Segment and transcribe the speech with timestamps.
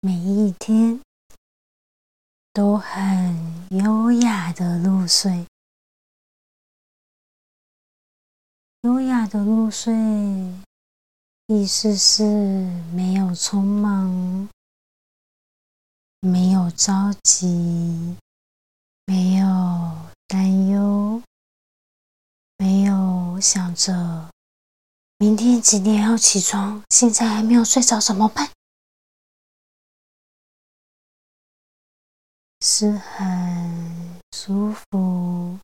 [0.00, 1.00] 每一天
[2.52, 5.44] 都很优雅的入睡，
[8.82, 9.92] 优雅的入睡，
[11.48, 12.22] 意思是
[12.94, 14.48] 没有匆忙，
[16.20, 18.16] 没有着急，
[19.04, 19.46] 没有
[20.28, 21.20] 担忧，
[22.56, 24.30] 没有想着。
[25.18, 26.84] 明天几点要起床？
[26.88, 28.48] 现在还没有睡着怎么办？
[32.60, 35.58] 是很舒服、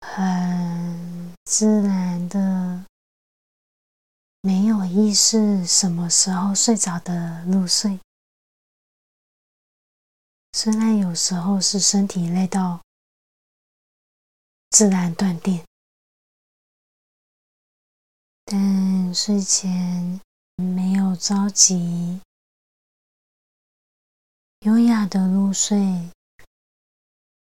[0.00, 2.86] 很自然的，
[4.40, 8.00] 没有意识什么时候睡着的入睡。
[10.52, 12.80] 虽然有时候是身体累到
[14.70, 15.64] 自然断电。
[18.44, 20.20] 但睡前
[20.56, 22.20] 没有着急，
[24.66, 26.10] 优雅的入睡，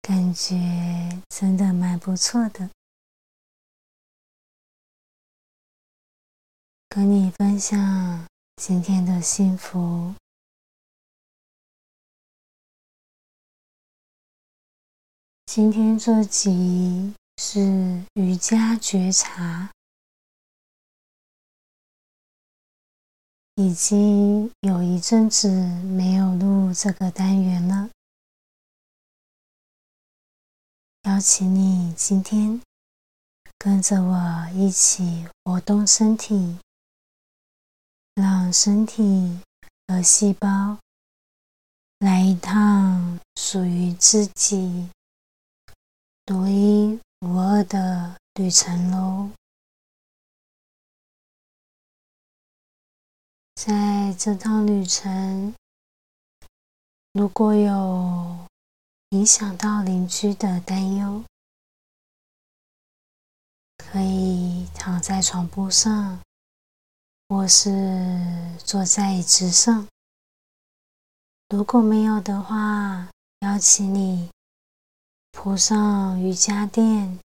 [0.00, 0.54] 感觉
[1.28, 2.70] 真的蛮不错的。
[6.88, 10.14] 跟你分享今天的幸福。
[15.44, 19.73] 今天这集是瑜伽觉察。
[23.56, 27.88] 已经有一阵子没有录这个单元了，
[31.02, 32.60] 邀请你今天
[33.56, 36.58] 跟着我一起活动身体，
[38.14, 39.38] 让身体
[39.86, 40.78] 和细胞
[42.00, 44.90] 来一趟属于自己
[46.24, 49.30] 独一无二的旅程喽。
[53.54, 55.54] 在这趟旅程，
[57.12, 58.46] 如果有
[59.10, 61.24] 影响到邻居的担忧，
[63.78, 66.20] 可以躺在床铺上，
[67.28, 69.86] 或是坐在椅子上。
[71.48, 73.08] 如果没有的话，
[73.40, 74.28] 邀请你
[75.30, 77.20] 铺上瑜伽垫，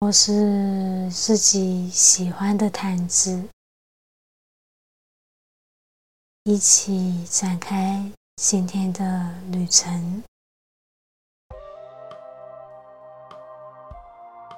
[0.00, 3.48] 或是自己喜欢的毯子。
[6.48, 10.22] 一起展开今天的旅程。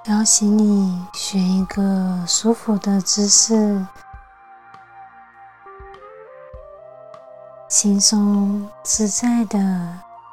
[0.05, 3.83] 邀请你选一个舒服的姿势，
[7.67, 9.57] 轻松自在的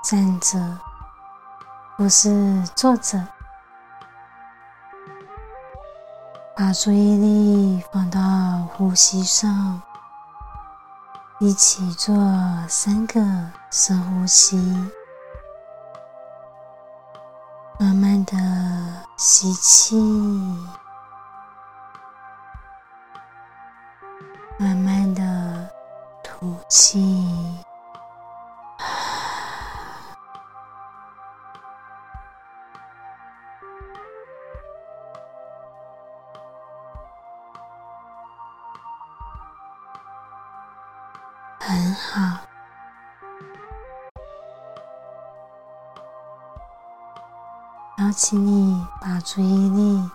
[0.04, 0.78] 站着，
[1.96, 3.26] 不是坐着，
[6.54, 8.20] 把注意力放到
[8.74, 9.80] 呼吸上。
[11.38, 12.14] 一起做
[12.66, 13.20] 三个
[13.70, 14.56] 深呼吸，
[17.78, 18.34] 慢慢的
[19.18, 19.94] 吸气，
[24.58, 25.68] 慢慢的
[26.24, 27.62] 吐气。
[41.76, 42.38] 很好，
[47.98, 50.10] 邀请你把注意力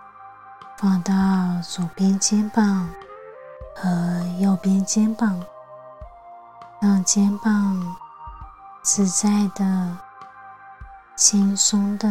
[0.79, 1.13] 放到
[1.61, 2.89] 左边肩膀
[3.75, 5.39] 和右边肩膀，
[6.79, 7.95] 让肩膀
[8.81, 9.95] 自在的、
[11.15, 12.09] 轻松的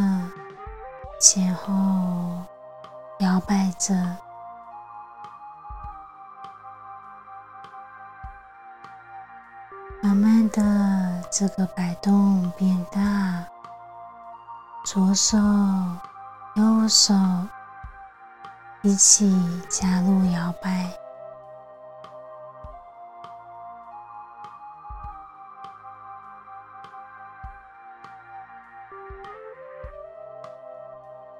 [1.20, 2.44] 前后
[3.18, 4.16] 摇摆着。
[10.10, 13.00] 慢慢的，这个摆动变大，
[14.84, 15.38] 左手、
[16.56, 17.14] 右手
[18.82, 19.32] 一起
[19.68, 20.90] 加入摇摆，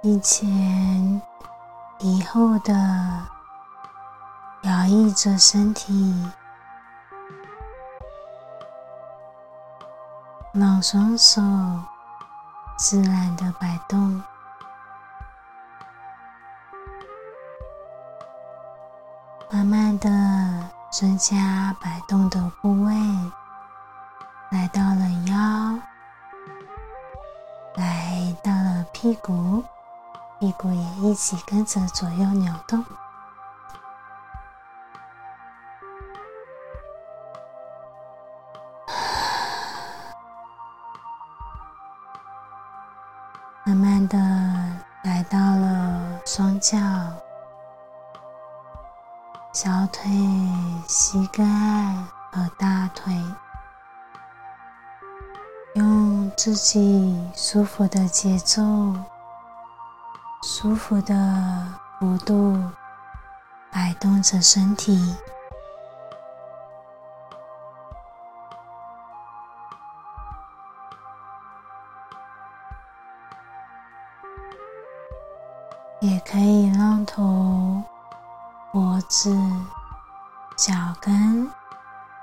[0.03, 1.21] 一前
[1.99, 2.73] 一后的
[4.63, 6.31] 摇曳着身体，
[10.81, 11.43] 双手
[12.79, 14.23] 自然的摆动，
[19.51, 20.09] 慢慢的
[20.91, 22.95] 增加摆动的部位，
[24.51, 25.79] 来到了腰，
[27.75, 29.63] 来到了屁股。
[30.39, 32.83] 屁股也一起跟着左右扭动，
[56.43, 58.63] 自己舒服的节奏。
[60.43, 61.15] 舒服的
[61.99, 62.59] 幅度
[63.71, 65.15] 摆动着身体，
[76.01, 77.83] 也可以让头、
[78.73, 79.31] 脖子、
[80.57, 80.73] 脚
[81.03, 81.47] 跟、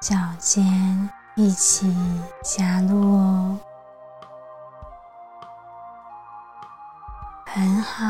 [0.01, 1.95] 脚尖一起
[2.43, 3.59] 加入哦。
[7.95, 8.05] 好，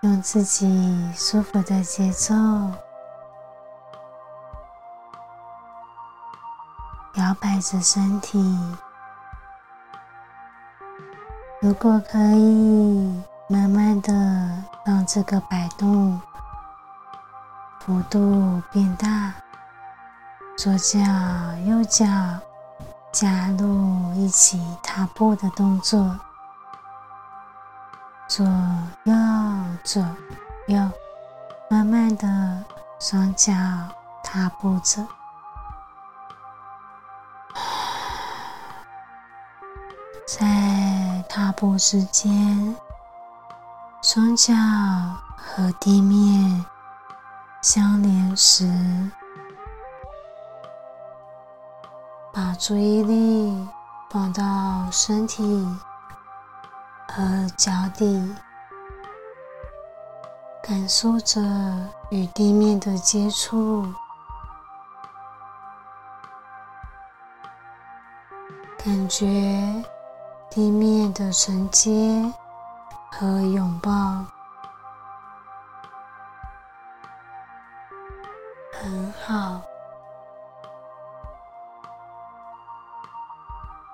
[0.00, 2.34] 用自己舒服的节奏
[7.14, 8.38] 摇摆着身体。
[11.60, 14.12] 如果可以，慢慢的
[14.86, 16.18] 让这个摆动
[17.80, 19.34] 幅度变大，
[20.56, 20.98] 左脚、
[21.66, 22.06] 右脚
[23.12, 26.18] 加入一起踏步的动作。
[28.38, 28.46] 左
[29.02, 29.14] 右
[29.82, 30.00] 左
[30.68, 30.78] 右，
[31.68, 32.64] 慢慢的
[33.00, 33.52] 双脚
[34.22, 35.04] 踏步着，
[40.24, 42.76] 在踏步之间，
[44.02, 44.54] 双脚
[45.36, 46.64] 和地面
[47.60, 49.10] 相连时，
[52.32, 53.68] 把注意力
[54.08, 55.66] 放到身体。
[57.10, 58.34] 和脚底，
[60.62, 61.40] 感受着
[62.10, 63.82] 与地面的接触，
[68.76, 69.26] 感觉
[70.50, 71.90] 地面的承接
[73.10, 73.90] 和拥抱，
[78.72, 79.60] 很好。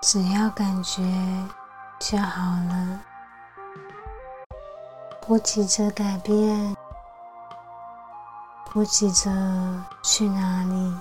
[0.03, 1.03] 只要感觉
[2.07, 3.01] 就好了。
[5.23, 6.77] 不急着改变，
[8.67, 9.31] 不急着
[10.03, 10.99] 去哪里，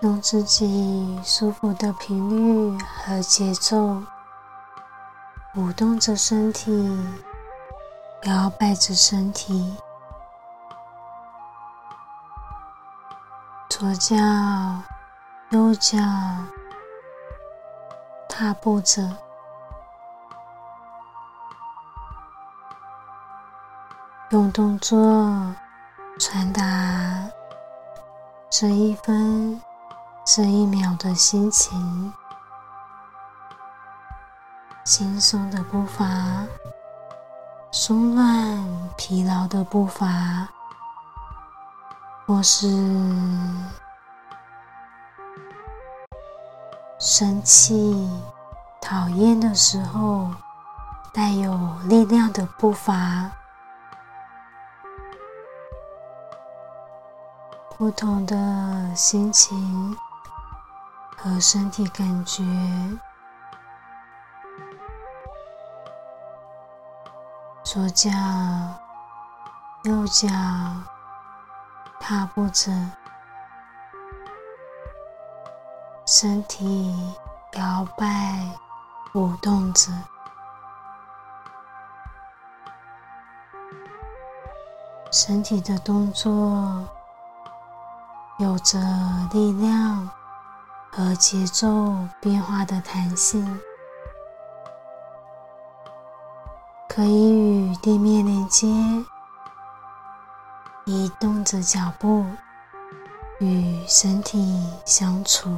[0.00, 4.02] 用自己舒服的频率和节奏，
[5.54, 6.72] 舞动着身体，
[8.24, 9.76] 摇摆着身体，
[13.68, 14.16] 左脚，
[15.50, 15.98] 右脚。
[18.28, 19.02] 踏步着，
[24.30, 24.96] 用动作
[26.18, 26.62] 传达
[28.48, 29.60] 这一分、
[30.24, 32.12] 这一秒的心情。
[34.84, 36.46] 轻松的步伐，
[37.72, 40.48] 松乱疲劳的步伐，
[42.24, 42.66] 或是。
[47.00, 48.10] 生气、
[48.78, 50.30] 讨厌的时候，
[51.14, 53.30] 带有力量的步伐，
[57.78, 59.96] 不同的心情
[61.16, 62.44] 和身体感觉，
[67.62, 68.10] 左脚、
[69.84, 70.28] 右脚
[71.98, 72.70] 踏步着。
[76.20, 76.94] 身体
[77.54, 78.06] 摇摆、
[79.14, 79.90] 舞动着，
[85.10, 86.86] 身体的动作
[88.38, 88.78] 有着
[89.32, 90.10] 力量
[90.92, 93.58] 和节奏变化的弹性，
[96.86, 98.66] 可以与地面连接，
[100.84, 102.26] 移动着脚步，
[103.38, 105.56] 与身体相处。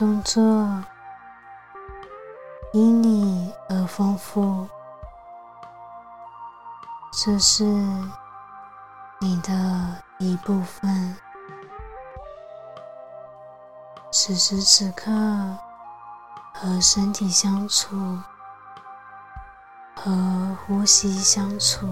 [0.00, 0.42] 动作
[2.72, 4.66] 因你而丰富，
[7.12, 7.64] 这是
[9.18, 11.14] 你的一部分。
[14.10, 15.10] 此时此刻，
[16.54, 18.18] 和身体相处，
[19.94, 21.86] 和呼吸相处。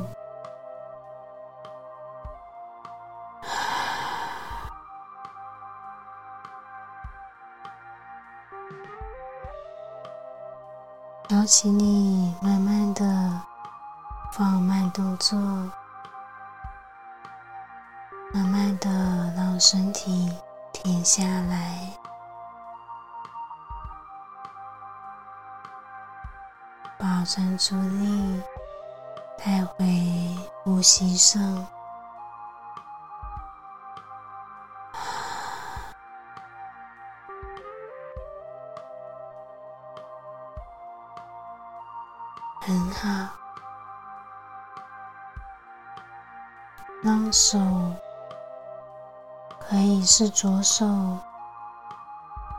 [11.39, 13.41] 邀请你慢慢的
[14.33, 15.39] 放慢动作，
[18.35, 20.37] 慢慢的让身体
[20.73, 21.97] 停下来，
[26.99, 28.43] 把专注力
[29.39, 31.65] 带回呼吸上。
[42.61, 43.33] 很好，
[47.03, 47.59] 让手
[49.59, 51.19] 可以是左手、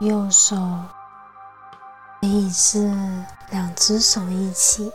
[0.00, 0.56] 右手，
[2.20, 2.88] 可以是
[3.50, 4.92] 两只手一起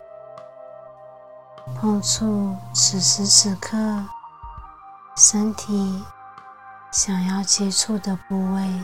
[1.80, 3.78] 碰触此时此刻
[5.16, 6.06] 身体
[6.92, 8.84] 想要接触的部位。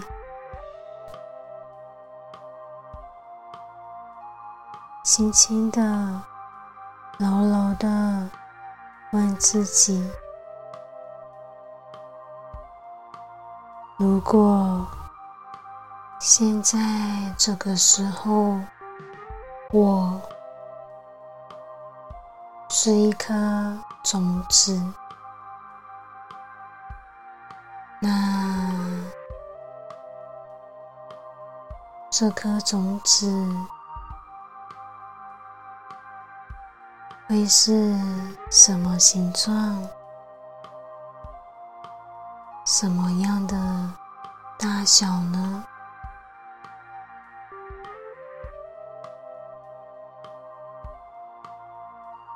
[5.14, 5.82] 轻轻的、
[7.18, 8.30] 柔柔的
[9.12, 10.10] 问自己：
[13.98, 14.88] 如果
[16.18, 16.80] 现在
[17.38, 18.58] 这个时候，
[19.74, 20.22] 我
[22.70, 23.34] 是一颗
[24.04, 24.82] 种子，
[28.00, 28.10] 那
[32.10, 33.30] 这颗种子。
[37.32, 37.98] 会是
[38.50, 39.88] 什么形状？
[42.66, 43.56] 什么样的
[44.60, 45.64] 大小呢？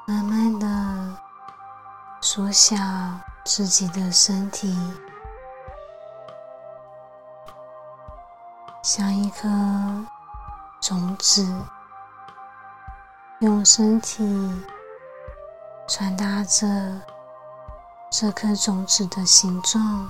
[0.07, 1.17] 慢慢的
[2.21, 2.77] 缩小
[3.43, 4.73] 自己的身体，
[8.81, 9.49] 像一颗
[10.79, 11.45] 种子，
[13.39, 14.65] 用身体。
[15.87, 16.67] 传达着
[18.11, 20.09] 这颗种子的形状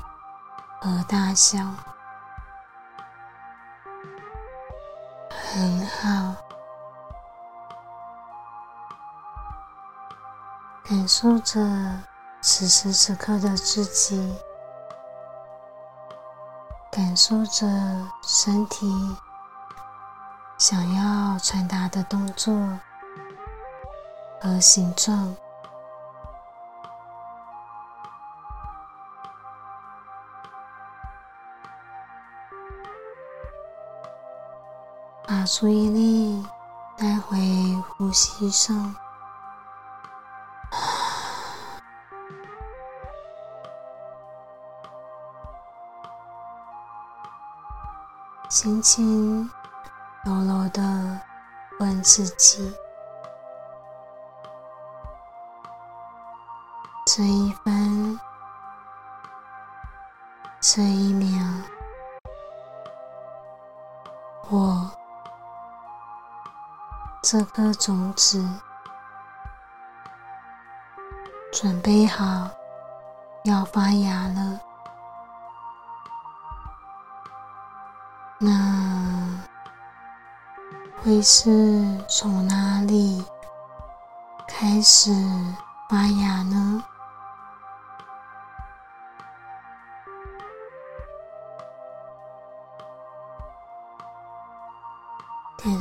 [0.79, 1.59] 和大小，
[5.29, 6.35] 很好。
[10.87, 11.59] 感受着
[12.41, 14.35] 此时此刻的自己，
[16.91, 17.67] 感受着
[18.23, 18.87] 身体
[20.57, 22.53] 想要传达的动作
[24.39, 25.35] 和形状。
[35.45, 36.43] 把注意力
[36.97, 37.37] 带回
[37.87, 38.95] 呼吸上，
[48.49, 49.47] 轻轻
[50.23, 51.21] 柔柔的
[51.79, 52.75] 问自己：
[57.05, 58.19] 这一分，
[60.59, 61.45] 这一秒，
[67.27, 68.47] 这颗种子
[71.51, 72.47] 准备好
[73.45, 74.59] 要发芽了，
[78.37, 79.41] 那
[81.01, 83.25] 会是从哪里
[84.47, 85.11] 开始
[85.89, 86.83] 发芽呢？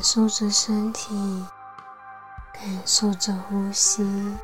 [0.05, 1.47] 感受着身体，
[2.53, 4.37] 感受着呼吸，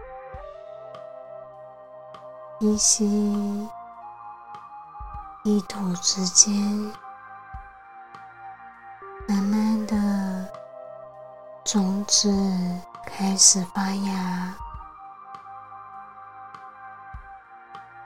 [2.61, 3.69] 一吸
[5.45, 6.55] 一吐之间，
[9.29, 10.49] 慢慢的
[11.63, 12.33] 种子
[13.05, 14.55] 开始发芽，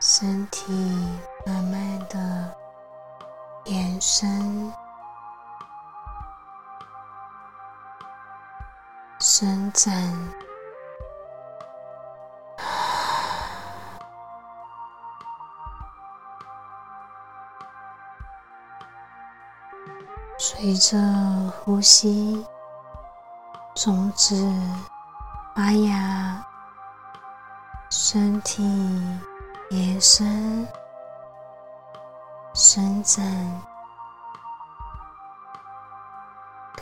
[0.01, 0.73] 身体
[1.47, 2.53] 慢慢的
[3.67, 4.73] 延伸。
[9.37, 9.93] 伸展，
[20.39, 20.97] 随着
[21.51, 22.47] 呼吸，
[23.75, 24.37] 种子
[25.57, 26.47] 发芽，
[27.91, 28.63] 身体
[29.71, 30.69] 延伸、
[32.55, 33.25] 伸展，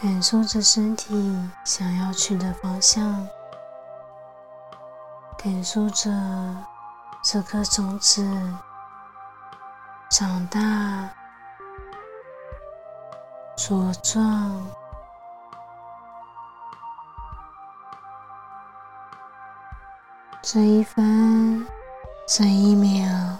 [0.03, 3.25] 感受着身体想要去的方向，
[5.39, 6.11] 感受着
[7.23, 8.29] 这颗种子
[10.11, 10.59] 长大。
[13.57, 14.61] 茁壮，
[20.43, 21.65] 这一分，
[22.27, 23.39] 这一秒，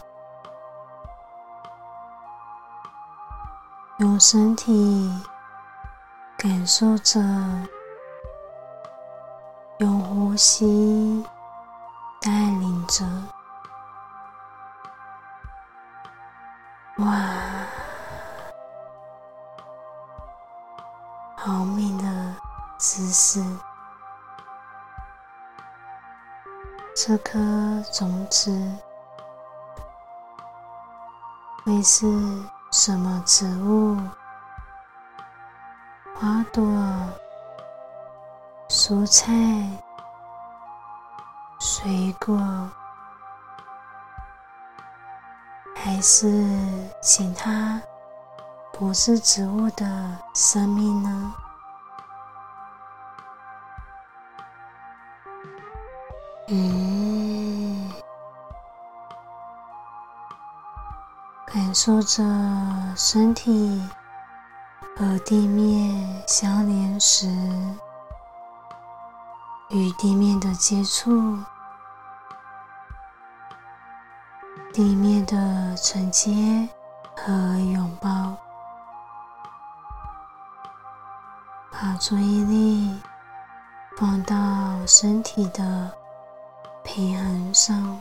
[3.99, 5.13] 用身体
[6.43, 7.21] 感受着，
[9.79, 11.25] 用呼吸
[12.21, 13.05] 带领着，
[16.97, 17.07] 哇！
[21.37, 22.35] 好美的
[22.77, 23.41] 姿势，
[26.97, 27.39] 这颗
[27.93, 28.51] 种子
[31.65, 32.05] 会是
[32.73, 33.97] 什么植物、
[36.23, 36.65] 花朵、
[38.69, 39.33] 蔬菜、
[41.59, 42.39] 水果，
[45.75, 46.29] 还是
[47.01, 47.83] 其他？
[48.73, 51.35] 不是植物的生命呢？
[56.47, 57.91] 嗯，
[61.45, 62.23] 感受着
[62.95, 63.83] 身体
[65.03, 67.27] 和地面相连时，
[69.71, 71.37] 与地面的接触，
[74.73, 76.69] 地面的承接
[77.17, 77.33] 和
[77.73, 78.37] 拥抱。
[81.73, 83.03] 把注意力
[83.99, 84.37] 放到
[84.87, 85.91] 身体的
[86.85, 88.01] 平衡上，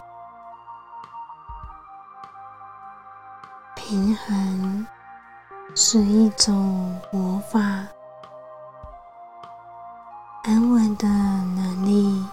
[3.73, 4.85] 平衡
[5.75, 7.59] 是一种魔法，
[10.43, 12.25] 安稳的能力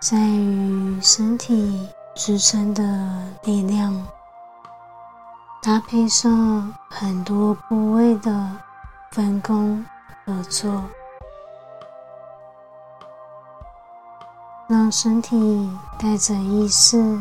[0.00, 2.82] 在于身体支撑的
[3.44, 4.06] 力量，
[5.62, 8.50] 搭配上很多部位的。
[9.14, 9.84] 分工
[10.24, 10.82] 合作，
[14.66, 17.20] 让身体带着意识，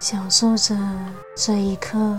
[0.00, 0.76] 享受着
[1.36, 2.16] 这一刻，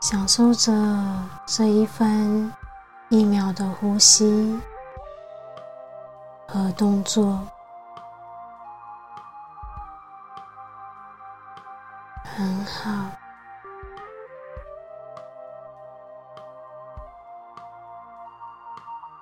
[0.00, 0.72] 享受着
[1.44, 2.52] 这一分
[3.08, 4.60] 一秒的呼吸
[6.46, 7.40] 和动作，
[12.22, 12.90] 很好。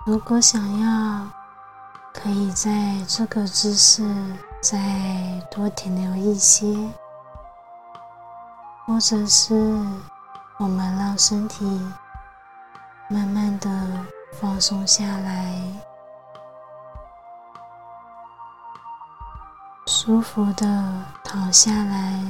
[0.04, 1.26] 如果想要，
[2.12, 2.70] 可以在
[3.08, 4.04] 这个姿势
[4.60, 4.78] 再
[5.50, 6.66] 多停留一些，
[8.86, 9.54] 或者是
[10.58, 11.64] 我们让身体
[13.08, 13.68] 慢慢的
[14.32, 15.54] 放松下来，
[19.86, 22.24] 舒服的躺下来，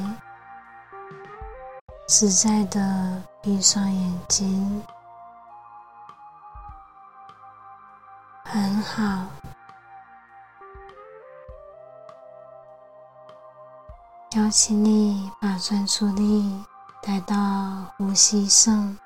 [2.09, 4.83] 自在的闭上眼睛。
[8.45, 9.27] 很好，
[14.35, 16.65] 邀请你把专注力
[17.03, 17.37] 带到
[17.99, 18.97] 呼吸上，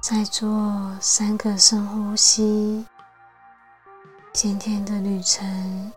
[0.00, 2.86] 再做三个深呼吸。
[4.32, 5.92] 今天的旅程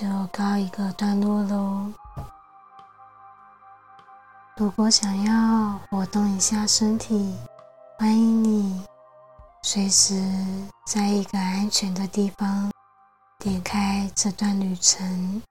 [0.00, 1.92] 就告一个段落喽。
[4.56, 7.36] 如果想要活动一下身体，
[7.98, 8.86] 欢迎你
[9.64, 10.14] 随时
[10.86, 12.70] 在一个安全的地方
[13.40, 15.42] 点开这段旅程。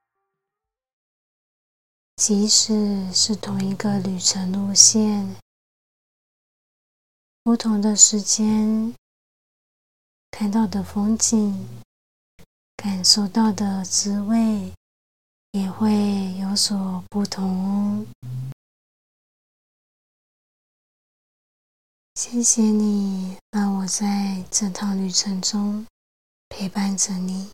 [2.16, 5.36] 即使是同一个旅程路线，
[7.44, 8.96] 不同的时间。
[10.32, 11.77] 看到的风景，
[12.78, 14.72] 感受到的滋味，
[15.52, 18.08] 也会有所不同。
[22.16, 25.86] 谢谢你让我在这趟旅程中
[26.50, 27.52] 陪伴着你。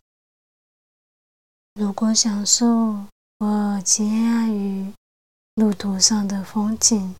[1.74, 3.06] 如果享受
[3.38, 4.92] 或惊讶于
[5.54, 7.16] 路途上的风景。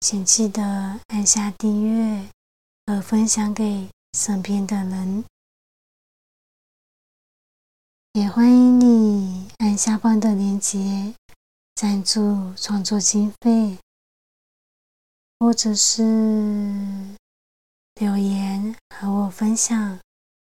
[0.00, 2.28] 请记得按下订阅
[2.86, 5.24] 和分享给身边的人，
[8.14, 11.14] 也欢迎你按下方的链接
[11.74, 13.78] 赞助创作经费，
[15.40, 16.02] 或者是
[17.94, 19.98] 留言和我分享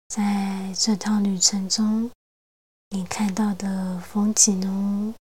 [0.07, 2.09] 在这趟旅程中
[2.89, 5.13] 你看到的风景哦。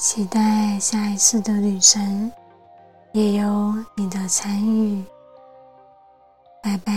[0.00, 2.32] 期待下一次的旅程
[3.12, 5.04] 也有你的参与，
[6.60, 6.90] 拜拜。